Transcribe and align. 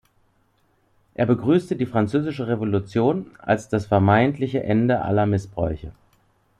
Er 1.13 1.27
begrüßte 1.27 1.75
die 1.75 1.85
Französische 1.85 2.47
Revolution 2.47 3.27
als 3.37 3.69
das 3.69 3.85
vermeintliche 3.85 4.63
Ende 4.63 5.03
aller 5.03 5.27
Missbräuche. 5.27 5.91